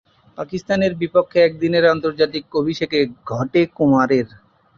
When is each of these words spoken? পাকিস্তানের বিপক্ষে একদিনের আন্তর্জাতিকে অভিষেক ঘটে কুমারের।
পাকিস্তানের 0.37 0.93
বিপক্ষে 1.01 1.37
একদিনের 1.41 1.85
আন্তর্জাতিকে 1.93 2.53
অভিষেক 2.61 2.91
ঘটে 3.31 3.61
কুমারের। 3.77 4.27